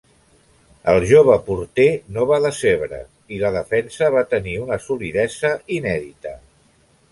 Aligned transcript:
El 0.93 1.03
jove 1.11 1.35
porter 1.49 1.85
no 2.15 2.25
va 2.31 2.39
decebre 2.45 3.03
i 3.37 3.43
la 3.45 3.53
defensa 3.59 4.11
va 4.17 4.25
tenir 4.35 4.57
una 4.65 4.83
solidesa 4.89 5.55
inèdita. 5.81 6.37